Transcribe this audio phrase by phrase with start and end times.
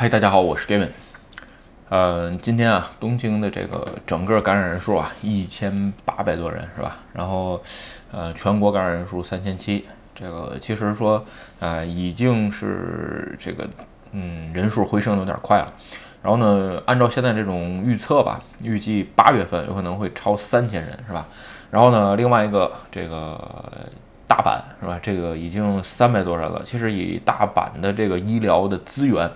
[0.00, 0.88] 嗨，大家好，我是 Gavin。
[1.90, 6.96] 呃，今天啊，东京的这个整个感染人数啊，一千八百多人是吧？
[7.12, 7.62] 然后，
[8.10, 9.84] 呃，全国感染人数三千七。
[10.14, 11.22] 这个其实说，
[11.58, 13.68] 呃，已经是这个，
[14.12, 15.70] 嗯，人数回升有点快了。
[16.22, 21.26] 然后呢，按照现在这种预测吧，预计八月份有可能会超三千人是吧？
[21.70, 23.38] 然后呢，另外一个这个
[24.26, 24.98] 大阪是吧？
[25.02, 26.62] 这个已经三百多人了。
[26.64, 29.30] 其实以大阪的这个医疗的资源，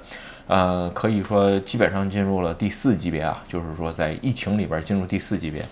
[0.46, 5.64] 呃，可以说基本上进入了第四级别啊，就是说在疫情里边进入第四级别。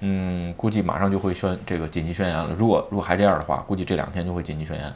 [0.00, 2.50] 嗯，估计马上就会宣这个紧急宣言了。
[2.56, 4.92] 如果如果还这样的话，估计这两天就会紧急宣言。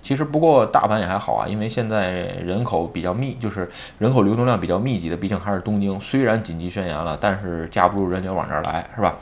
[0.00, 2.10] 其实不过大阪也还好啊，因为现在
[2.44, 5.98] 人口比较密，就是人口流动量比较密集的，毕竟还是东京。
[5.98, 9.16] 虽然紧急宣言了，但是架不住人流往这儿来，是吧？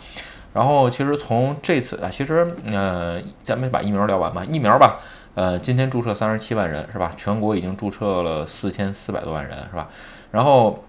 [0.53, 4.45] 然后其实从这次啊，其实呃，咱们把疫苗聊完吧。
[4.45, 4.99] 疫苗吧，
[5.35, 7.13] 呃，今天注册三十七万人，是吧？
[7.17, 9.89] 全国已经注册了四千四百多万人，是吧？
[10.31, 10.85] 然后。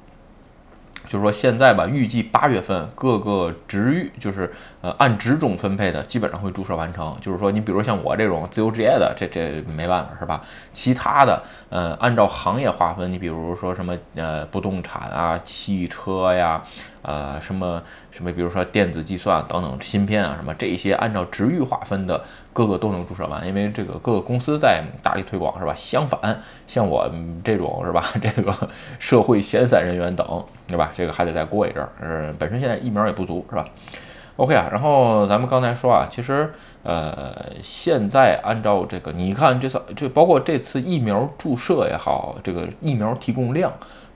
[1.05, 4.49] 就是说现在吧，预计八月份各个职域就是
[4.81, 7.15] 呃按职种分配的，基本上会注册完成。
[7.19, 10.41] 就是说你比如像我这种自由职业的，这这没办法是吧？
[10.71, 16.63] 其他的呃按照行业划分，你比如说什么呃不动产啊、汽车呀。
[17.03, 22.23] 呃，什么什么，比如说电子计算等等芯片啊，什么这些按照职域划分的，
[22.53, 25.73] 各个都能注射完，因为这个各个公司在大力推广，是吧？
[25.75, 27.11] 相反，像我
[27.43, 28.51] 这种是吧，这个
[28.99, 30.91] 社会闲散人员等，对吧？
[30.95, 33.67] 这个还得再过一阵儿，呃，本身现在疫苗也不足，是吧
[34.37, 43.71] ？OK 啊，然后咱们刚才说啊，其实呃，现在按照这个，你看这次这包括这次疫苗注射也好，这个疫苗提供量。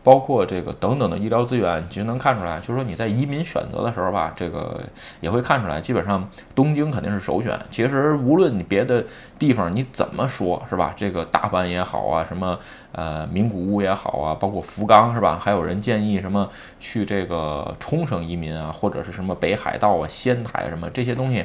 [0.08, 4.80] 包括这个等等的医疗资源，其实能看出来，就是说你在移民选择的时候吧，这个
[5.20, 7.60] 也会看出来，基本上东京肯定是首选。
[7.70, 9.04] 其实无论你别的
[9.38, 10.94] 地方你怎么说，是吧？
[10.96, 12.58] 这个大阪也好啊，什么
[12.94, 15.38] 呃名古屋也好啊，包括福冈是吧？
[15.44, 21.44] 还有人建议什么去这个冲绳移民啊，或者是什么北海道啊、仙台什么这些东西，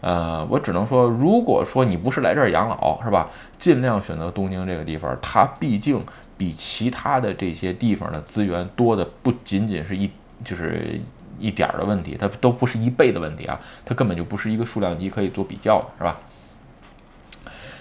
[0.00, 3.28] 呃，我只能说，如果说你不是来这儿养老，是吧？
[3.56, 6.04] 尽量选择东京这个地方，它毕竟。
[6.40, 10.10] 比其他的这些地方的资源多的不仅仅是一
[10.42, 10.98] 就是
[11.38, 16.16] 一点儿的问题，它都不是一倍的问题啊，它根本就不是一个数量级可以做比较的，是吧？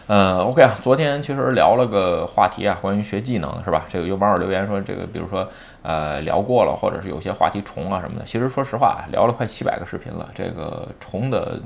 [0.07, 3.85] 呃，OK 啊，昨天其实聊了个话题啊，关于学技能是吧？
[3.87, 5.47] 这个有网友留言说，这个比如说
[5.83, 8.25] 呃聊过了，或者是有些话题重啊什么的。
[8.25, 11.61] 其实说实话，聊了快七百个视频了，这个重的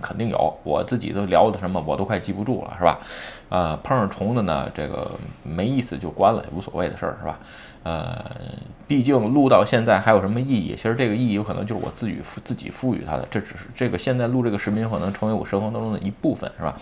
[0.00, 3.00] 肯定有，我自己都聊的什么我都快记不住了，是吧？
[3.48, 5.10] 呃，碰上虫子呢，这个
[5.42, 7.38] 没意思就关了，也无所谓的事儿，是吧？
[7.84, 8.24] 呃，
[8.88, 10.74] 毕竟录到现在还有什么意义？
[10.74, 16.74] 其实这个意义有可能就是我自己赋自己赋予它的，这只是这个现在录这个视频可能成为我生活当中的一部分，是吧？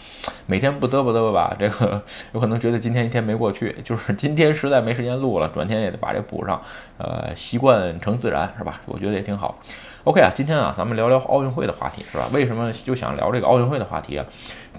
[0.47, 6.59] 每天不嘚啵嘚啵吧，这个有可能觉得今天一天没过去，就是今天实在没时间录了，转天也得把这补上。
[6.97, 8.81] 呃，习惯成自然，是吧？
[8.87, 9.59] 我觉得也挺好。
[10.05, 12.29] OK 啊，今天啊，咱们聊聊奥运会的话题，是吧？
[12.31, 14.27] 为什么就想聊这个奥运会的话题啊？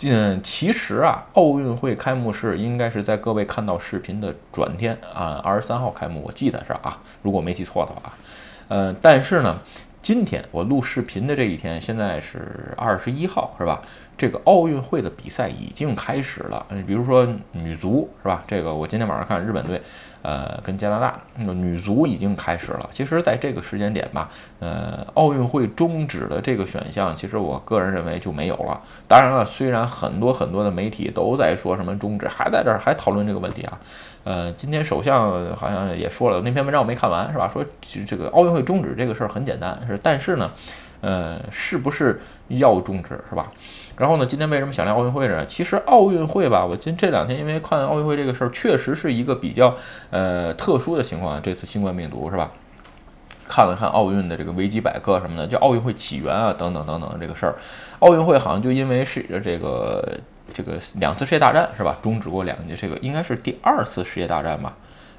[0.04, 8.14] 嗯，其实啊，奥运会开幕式应该是在各位看到视频的转天啊，二十三号开幕，我记得是啊，如果没记错的话。
[8.68, 9.60] 呃，但是呢，
[10.00, 13.82] 今天我录视频的这一天，现在是二十一号，是吧？
[14.16, 16.64] 这个奥运会的比赛已经开始了。
[16.86, 18.44] 比如说女足，是吧？
[18.46, 19.82] 这个我今天晚上看日本队。
[20.28, 22.90] 呃，跟加拿大那个女足已经开始了。
[22.92, 24.28] 其实，在这个时间点吧，
[24.60, 28.82] 呃，奥运会终止的这个选项，其实我个人认为就没有了。
[29.08, 33.80] 当然了，虽然很多很多的媒体都在说什么终止，还在这儿还讨论这个问题啊。
[34.24, 37.48] 呃，今天首相好像也说了，那篇文章我没看完，是吧？
[37.48, 37.64] 说
[38.08, 40.50] 这个奥运会终止这个事儿很简单，是，但是呢。
[41.02, 43.52] 呃，是不是要终止是吧？
[43.98, 45.46] 然后呢，今天为什么想聊奥运会呢？
[45.46, 49.76] 其实奥运会吧，我今这两天因为看奥运会这个事儿，确实是一个比较
[50.10, 51.42] 呃特殊的情况。
[51.42, 52.52] 这次新冠病毒是吧？
[53.48, 57.56] 看了看奥运的这个维基百科什么的，叫奥运会起源啊等等等等这个事儿。
[58.00, 60.20] 奥运会好像就因为是这个
[60.52, 61.96] 这个两次世界大战是吧？
[62.02, 64.74] 终止过两届，这个应该是第二次世界大战吧？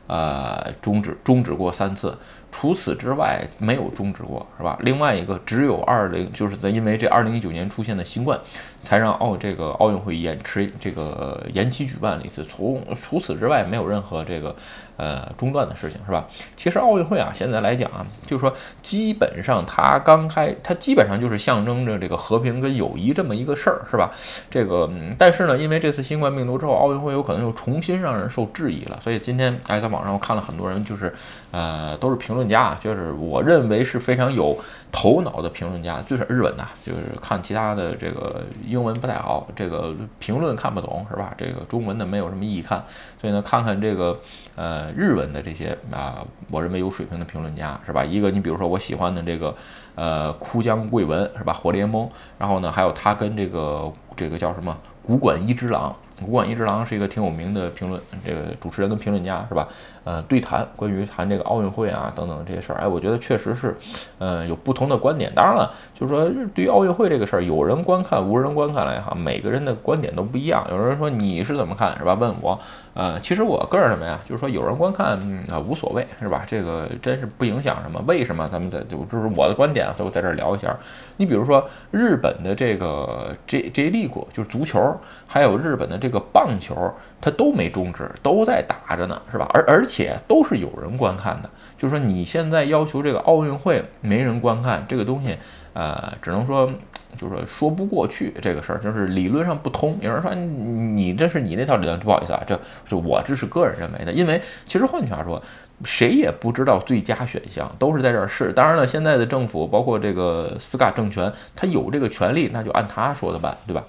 [0.08, 2.17] 呃，终止终止过三次。
[2.52, 4.78] 除此之外没有终止过，是吧？
[4.81, 8.38] 另外一个只有二零，就是在因为这二零一九年出现的新冠，
[8.82, 12.43] 才让奥这个奥运会延迟这个延期举办了一次。
[12.44, 14.56] 从除此之外，没有任何这个
[14.96, 16.26] 呃中断的事情，是吧？
[16.56, 24.10] 其实奥运会啊，现在来讲啊，就是说基本上它刚开，它基本上就是象征着这个和平跟友谊这么一个事儿，是吧？
[24.49, 28.99] 这个嗯但是呢，因为这次新冠病毒之后，奥运会有可能又重新让人受质疑了。
[29.02, 31.12] 所以今天哎，在网上我看了很多人，就是
[31.50, 32.47] 呃都是评评论。
[32.47, 34.56] 家就是我认为是非常有
[34.93, 41.35] 头脑的评论家，最是日本的，就是看其他的这个英文不太好，这个评论看不懂，是吧？
[41.37, 42.85] 这个中文的没有什么意义看，
[43.21, 44.17] 所以呢，看看这个
[44.55, 48.05] 呃日文的这些啊，我认为有水平的评论家，是吧？
[48.05, 49.55] 一个你比如说我喜欢的这个
[49.97, 51.53] 呃枯江贵文，是吧？
[51.53, 55.94] 火联盟，然后呢，还有他跟这个这个叫什么古馆一之郎。
[56.22, 59.68] 武馆一之郎是一个挺有名的评论，这个主持人跟评论家是吧？
[60.04, 63.76] 呃，对谈关于谈这个奥运会啊等等这些事儿，哎，我觉得确实是，
[64.18, 65.30] 呃，有不同的观点。
[65.34, 66.24] 当然了，就是说
[66.54, 70.66] 对于奥运会这个事儿，有人观看，无人观看来哈，每个人的观点都不一样。
[70.70, 72.14] 有人说你是怎么看，是吧？
[72.14, 72.58] 问我。
[72.98, 75.19] 呃，其实我个人什么呀，就是说有人观看
[75.50, 76.44] 啊无所谓，是吧？
[76.46, 78.02] 这个真是不影响什么。
[78.06, 78.48] 为什么？
[78.50, 80.75] 咱们在就就是我的观点，所以我在这儿聊一下。
[81.19, 86.75] 你比如说日本的这个 J J League 就是足球，还有日本的这个棒球，
[87.20, 89.46] 它都没终止，都在打着呢，是吧？
[89.52, 91.50] 而而且都是有人观看的。
[91.76, 95.37] 就是说你现在要求这个奥运会没人观看这个东西，
[95.75, 96.72] 呃，只能说。
[97.16, 99.98] 就是说说不过去这个事儿，就是理论上不通。
[100.00, 102.58] 有人说你这是你那套理论，不好意思啊，这
[102.88, 104.12] 是我这是个人认为的。
[104.12, 105.42] 因为其实换句话说，
[105.84, 108.52] 谁也不知道最佳选项，都是在这儿试。
[108.52, 113.82] 当然了，现在的政府包括这个斯卡政权，他有这个权利，那就按他说的办，对吧？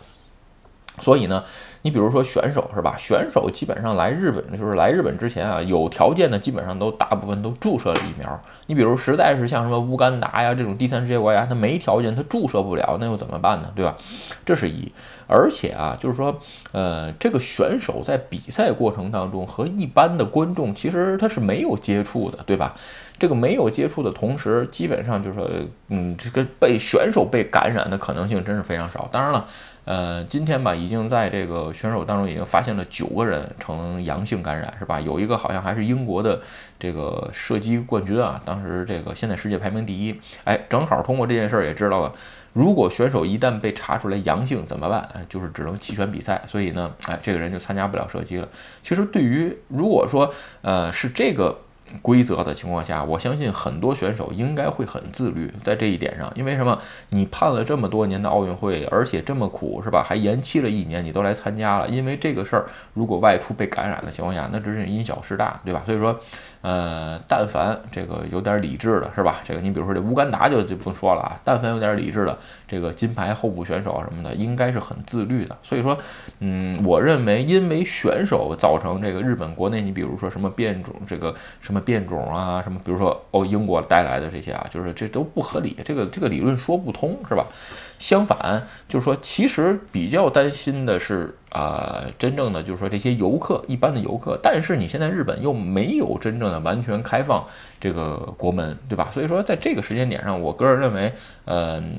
[0.99, 1.43] 所以呢，
[1.83, 2.95] 你比如说选手是吧？
[2.97, 8.43] 选手基本上来日本，就是来日本之前啊，有条件的基本上都大部分都注射了疫苗。
[8.65, 13.71] 你比如实在是像什么乌干达呀这种第三世界国家，他没条件，他注射不了，那又怎么办呢？
[13.75, 13.95] 对吧？
[14.43, 14.91] 这是一。
[15.27, 16.39] 而且啊，就是说，
[16.71, 22.73] 呃，这个选手在比赛过程当中和一般的观众其实他是没有接触的，对吧？
[23.19, 25.49] 这个没有接触的同时，基本上就是说，
[25.89, 29.07] 嗯，这个被选手被感染的可能性真是非常少。
[29.11, 29.45] 当然了。
[29.87, 34.99] 呃，今天吧，已经在这个选手当中已经发现了九个人呈阳性感染，是吧？
[34.99, 36.41] 有一个好像还是英国的
[36.77, 40.19] 这个射击冠军啊，当时这个现在世界排名第一。
[40.43, 42.13] 哎，正好通过这件事儿也知道了，
[42.51, 44.99] 如果选手一旦被查出来阳性怎么办？
[45.13, 46.43] 哎，就是只能弃权比赛。
[46.49, 48.49] 所以呢，哎，这个人就参加不了射击了。
[48.83, 51.57] 其实对于如果说呃是这个。
[52.01, 56.31] 规则的情况下，我相信很多选手应该会很自律在这一点上。
[56.35, 56.79] 因为什么？
[57.09, 60.05] 你盼了这么多年的奥运会，而且这么苦，是吧？
[60.07, 61.87] 还延期了一年，你都来参加了。
[61.87, 65.81] 因为这个事儿，如果外出被感染的情况下，那真是因小失大，对吧？
[65.85, 66.19] 所以说。
[66.67, 69.39] 呃，但凡这个有点理智的，是吧？
[69.45, 71.39] 这个你比如说这乌干达就就不说了啊。
[71.45, 72.37] 但凡有点理智的，
[72.67, 75.57] 这个金牌候补选手什么的，应该是很自律的。
[75.63, 75.97] 所以说，
[76.39, 87.45] 嗯，我认为因为选手造成这个日本国内，你比如说什么变种，这个什么变种啊，什么比如说哦英国带来的这些啊，就是这都不合理，这个这个理论说不通，是吧？
[87.97, 94.39] 相反，就是说，其实比较担心的是，啊，真正的就是说这些游客，一般的游客。
[94.43, 97.43] 但是你现在日本又没有真正的完全开放
[97.79, 99.09] 这个国门，对吧？
[99.11, 101.11] 所以说，在这个时间点上，我个人认为，
[101.45, 101.95] 嗯，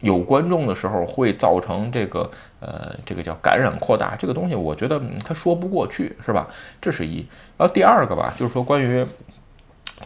[0.00, 2.30] 有观众的时候会造成这个，
[2.60, 6.48] 呃，这个叫感染扩大，这个东西，我觉得他说不过去，是吧？
[6.80, 7.18] 这是一。
[7.58, 9.04] 然后第二个吧，就是说关于。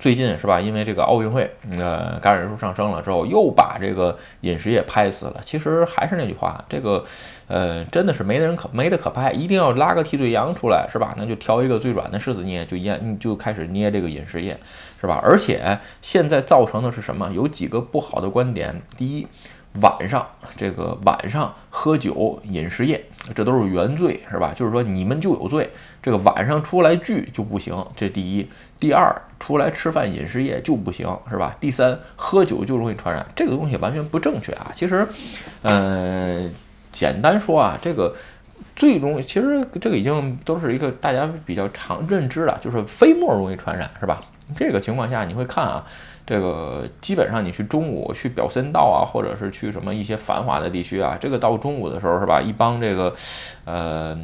[0.01, 0.61] 最近是吧？
[0.61, 5.41] 因为这个奥运会，呃，感染人数上升了之后，又把这个饮食业拍死了。
[5.45, 7.05] 其实还是那句话，这个，
[7.47, 11.15] 呃，真的是没人可没得可拍，一定要拉个替罪羊出来，是吧？
[11.19, 14.59] 那就挑一个最软的柿子捏，就捏，就开始捏这个饮食业，
[15.01, 15.21] 是吧？
[15.23, 17.31] 而且现在造成的是什么？
[17.33, 18.81] 有几个不好的观点。
[18.97, 19.27] 第一。
[19.81, 23.03] 晚上这个晚上喝酒饮食业，
[23.35, 24.53] 这都是原罪，是吧？
[24.55, 25.71] 就是说你们就有罪，
[26.03, 27.75] 这个晚上出来聚就不行。
[27.97, 28.47] 这第一，
[28.79, 29.11] 第二，
[29.41, 31.57] 出来吃饭饮食业就不行，是吧？
[31.59, 34.71] 第三，喝酒就容易传染，这个东西完全不正确啊。
[34.75, 35.09] 其实，
[35.63, 36.53] 嗯，
[36.91, 38.15] 简单说啊，这个
[38.77, 44.23] 最容，其实这个已经都是一个大家比较常认知了，就是飞沫容易传染，是吧？
[44.55, 45.87] 这个情况下你会看啊。
[46.25, 52.41] 这个基本上你去中午去表参道啊，或者是去什么一些繁华的地区啊，这个到中午的时候是吧？
[52.41, 53.15] 一帮这个，
[53.65, 54.17] 呃，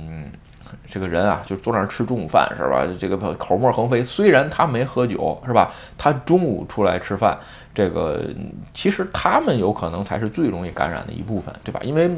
[0.87, 2.87] 这个人啊，就坐那儿吃中午饭是吧？
[2.99, 5.73] 这个口沫横飞，虽然他没喝酒是吧？
[5.97, 7.37] 他中午出来吃饭。
[7.79, 8.25] 这个
[8.75, 11.79] 其实他们有可能才是最容易感染的一部分，对吧？
[11.85, 12.11] 因为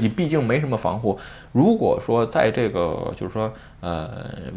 [0.00, 1.16] 你 毕竟没什么防护。
[1.52, 3.48] 如果说在这个就是说
[3.80, 4.08] 呃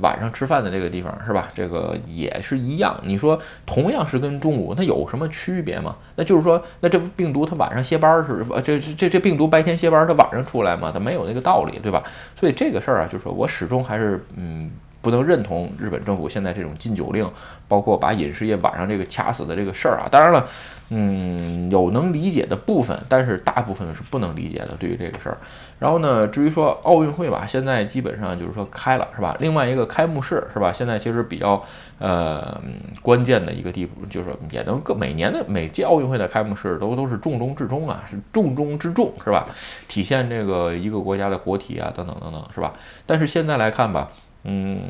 [0.01, 1.49] 晚上吃饭的这个地方是吧？
[1.53, 2.99] 这个也是一样。
[3.03, 5.95] 你说同样是跟中午，它有什么区别吗？
[6.15, 10.89] 那就是说，那这病毒它晚上歇班是吧这这这病毒白天歇班，它晚上出来吗？
[10.91, 12.01] 它没有那个道理，对吧？
[12.35, 14.71] 所以这个事儿啊，就是说我始终还是嗯。
[15.07, 17.25] 不能认同日本政府现在这种禁酒令，
[17.65, 20.07] 包括把饮食业晚上这个掐死的这个事儿啊。
[20.11, 20.45] 当然了，
[20.89, 24.75] 嗯，有能理解的部分，但是大部分是不能理解的。
[24.77, 25.37] 对于这个事儿，
[25.79, 29.37] 然后呢，至于说奥运会吧，现在基本上就是说开了，是吧？
[29.39, 30.73] 另外一个开幕式，是吧？
[30.73, 31.63] 现在其实比较
[31.99, 32.59] 呃
[33.01, 39.47] 关键的一个地步，就是也能各每年的每届奥运会的开幕式都都是重中之重啊，是重中之重，是吧？
[39.87, 42.73] 体现这个一个国家的国体啊，等等等等，是吧？
[43.05, 44.11] 但是现在来看吧。
[44.43, 44.81] 嗯，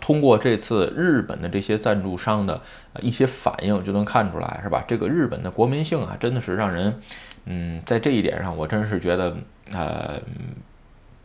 [0.00, 2.60] 通过这次日本的这些赞助商的
[3.00, 4.82] 一些反应，就能看出来，是吧？
[4.86, 7.00] 这个日本的国民性啊，真的是让人，
[7.44, 9.36] 嗯，在这一点上，我真是觉得，
[9.72, 10.20] 呃，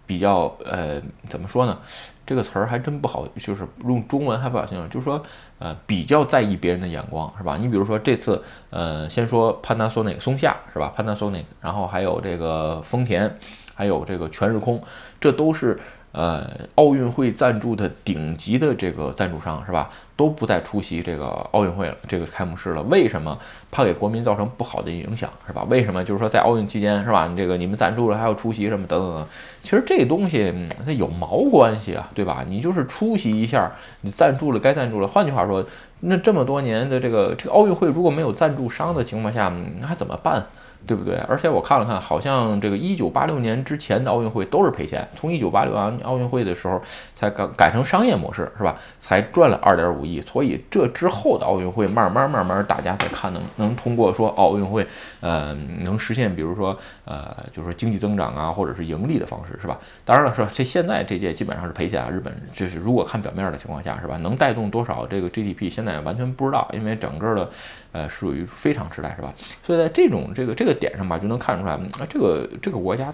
[0.06, 1.80] 比较，呃，怎么说呢？
[2.26, 5.24] 这个词儿还真不好，就是用中文还不好形容，就是说，
[5.58, 7.58] 呃，比较在意别人的眼光，是吧？
[7.58, 13.36] 你比如说这次，呃，先说 Panasonic 松下，是吧？Panasonic，然后还有这个丰田，
[13.74, 14.82] 还有这个全日空，
[15.20, 15.80] 这都是。
[16.12, 16.44] 呃，
[16.76, 22.82] 奥运会赞助的顶级的这个赞助商是吧，都不再出席这个奥运会了，这个开幕式了。
[22.84, 23.38] 为什么？
[23.70, 25.64] 怕给国民造成不好的影响是吧？
[25.70, 26.04] 为什么？
[26.04, 29.28] 就是说在奥运期间是吧，你这个你们赞助了还要出席什么等等等。
[29.62, 30.52] 其实这东西
[30.84, 32.44] 它有毛关系啊，对吧？
[32.48, 35.08] 你就是出席一下，你赞助了该赞助了。
[35.08, 35.64] 换句话说，
[36.00, 40.44] 那这么多年的这个这个奥运会如果没有赞助商的情况下，那还怎么办？
[40.88, 41.16] 对不对？
[41.28, 46.82] 而且我看了看，好像这个一九八六年之前的奥运会都是赔钱，从一九八六年奥运会的时候
[47.14, 48.76] 才改改成商业模式，是吧？
[49.00, 50.20] 才赚了二点五亿。
[50.22, 54.86] 所以这之后的奥运会，慢慢慢慢，大家才看能能通过说奥运会，
[55.22, 59.78] 呃，能实现，比如说呃，就是经济增长啊，或者是盈利的方式，是吧？
[60.04, 60.50] 当然了，是吧？
[60.52, 62.10] 这现在这届基本上是赔钱啊。
[62.10, 64.18] 日本这是如果看表面的情况下，是吧？
[64.18, 67.50] 能带动多少这个 GDP，现在完全不知道，因为整个的。
[67.92, 69.34] 呃，属于非常时代是吧？
[69.64, 73.14] 所以在这种这个这个点上吧，就能看出来，啊，这个这个国家，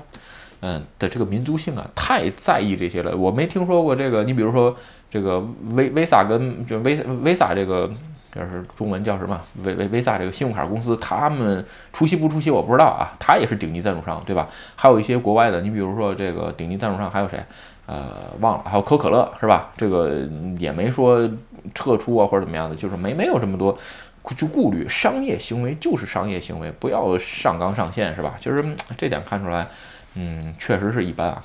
[0.61, 3.15] 嗯的这个民族性啊，太在意这些了。
[3.15, 4.75] 我没听说过这个，你比如说
[5.09, 5.39] 这个
[5.71, 7.89] 威威萨跟就威威萨这个，
[8.33, 9.39] 就是中文叫什么？
[9.63, 11.63] 威威威萨这个信用卡公司，他们
[11.93, 13.15] 出席不出席我不知道啊。
[13.17, 14.49] 他也是顶级赞助商，对吧？
[14.75, 17.39] 还有一些国外的，你比如说这个顶级赞助商还有谁？
[17.87, 19.71] 呃，忘了，还有可口可乐是吧？
[19.77, 20.27] 这个
[20.57, 21.29] 也没说
[21.75, 23.77] 撤出啊或者怎么样的，就是没没有这么多。
[24.33, 28.35] 就顾虑商业行为就是商业行为，不要上纲上线，是吧？
[28.39, 28.63] 其实
[28.97, 29.67] 这点看出来，
[30.15, 31.43] 嗯，确实是一般啊。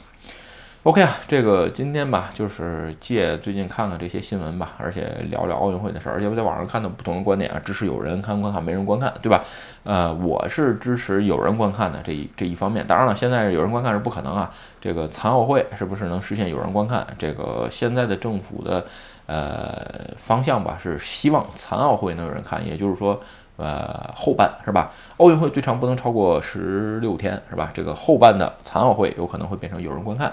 [0.84, 9.44] OK 啊，这个今天吧，就是借最近看看这些新闻吧，而且聊聊奥运会的事儿，而且我在网上看到不同的观点啊，支持有人看观看，没人观看，对吧？
[9.84, 12.86] 呃，我是支持有人观看的这一这一方面。
[12.86, 14.50] 当然了，现在有人观看是不可能啊。
[14.80, 17.06] 这个残奥会是不是能实现有人观看？
[17.18, 18.86] 这个现在的政府的
[19.30, 23.20] 呃方向吧，是希望残奥会能有人看，也就是说。
[23.62, 24.90] 呃，后半是吧？
[25.18, 27.70] 奥运会最长不能超过十六天，是吧？
[27.74, 30.32] 这个后半的残奥会有可能会变成有人观看，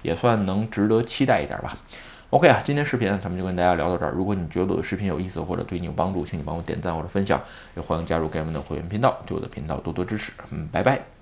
[0.00, 1.76] 也算能值得期待一点吧。
[2.30, 4.12] OK 啊，今天视频咱们就跟大家聊到这儿。
[4.12, 7.40] 如果你觉得我的视频有意思或者对你有帮助，请你帮我点赞或者分享，
[7.74, 10.30] 也欢迎加入 Game 的会员频道，对我的频道多多支持。
[10.52, 11.17] 嗯，拜拜。